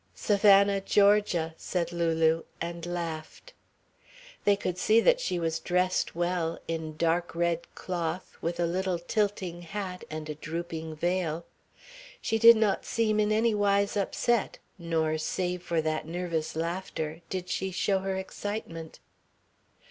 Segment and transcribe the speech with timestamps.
[0.15, 3.53] "Savannah, Georgia," said Lulu, and laughed.
[4.45, 8.97] They could see that she was dressed well, in dark red cloth, with a little
[8.97, 11.45] tilting hat and a drooping veil.
[12.19, 17.47] She did not seem in any wise upset, nor, save for that nervous laughter, did
[17.47, 18.97] she show her excitement.